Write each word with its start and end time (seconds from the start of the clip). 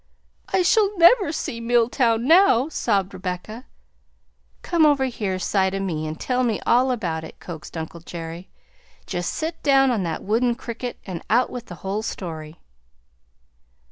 "I 0.51 0.63
shall 0.63 0.97
never 0.97 1.31
see 1.31 1.59
Milltown 1.61 2.27
now!" 2.27 2.69
sobbed 2.69 3.13
Rebecca. 3.13 3.67
"Come 4.63 4.83
over 4.83 5.05
here 5.05 5.37
side 5.37 5.75
o' 5.75 5.79
me 5.79 6.07
an' 6.07 6.15
tell 6.15 6.43
me 6.43 6.59
all 6.65 6.89
about 6.89 7.23
it," 7.23 7.39
coaxed 7.39 7.77
uncle 7.77 7.99
Jerry. 7.99 8.49
"Jest 9.05 9.31
set 9.31 9.61
down 9.61 9.91
on 9.91 10.01
that 10.01 10.21
there 10.21 10.27
wooden 10.27 10.55
cricket 10.55 10.97
an' 11.05 11.21
out 11.29 11.51
with 11.51 11.67
the 11.67 11.75
whole 11.85 12.01
story." 12.01 12.57